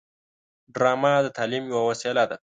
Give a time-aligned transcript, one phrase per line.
[0.75, 2.37] ډرامه د تعلیم یوه وسیله ده